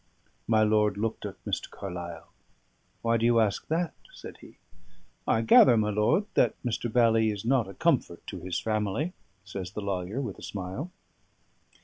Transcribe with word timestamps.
My 0.47 0.63
lord 0.63 0.97
looked 0.97 1.27
at 1.27 1.35
Mr. 1.45 1.69
Carlyle. 1.69 2.27
"Why 3.03 3.17
do 3.17 3.25
you 3.27 3.39
ask 3.39 3.67
that?" 3.67 3.93
said 4.11 4.37
he. 4.37 4.57
"I 5.27 5.41
gather, 5.41 5.77
my 5.77 5.91
lord, 5.91 6.25
that 6.33 6.55
Mr. 6.65 6.91
Bally 6.91 7.29
is 7.29 7.45
not 7.45 7.67
a 7.69 7.75
comfort 7.75 8.25
to 8.25 8.39
his 8.39 8.59
family," 8.59 9.13
says 9.45 9.73
the 9.73 9.81
lawyer, 9.81 10.19
with 10.19 10.39
a 10.39 10.41
smile. 10.41 10.89